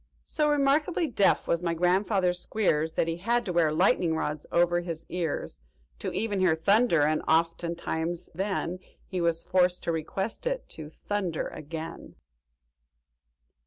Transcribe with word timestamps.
_'"So 0.23 0.49
remarkably 0.49 1.05
deaf 1.05 1.47
was 1.47 1.61
my 1.61 1.75
grandfather 1.75 2.33
Squeers 2.33 2.93
That 2.93 3.07
he 3.07 3.17
had 3.17 3.45
to 3.45 3.53
wear 3.53 3.71
lightning 3.71 4.15
rods 4.15 4.47
over 4.51 4.81
his 4.81 5.05
ears 5.09 5.59
"To 5.99 6.11
even 6.11 6.39
hear 6.39 6.55
thunder 6.55 7.03
and 7.03 7.21
oftentimes 7.27 8.27
then 8.33 8.79
He 9.05 9.21
was 9.21 9.43
forced 9.43 9.83
to 9.83 9.91
request 9.91 10.47
it 10.47 10.67
to 10.69 10.89
thunder 10.89 11.49
again." 11.49 12.15